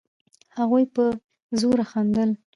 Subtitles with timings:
[0.57, 1.03] هغوی په
[1.59, 2.29] زوره خندل.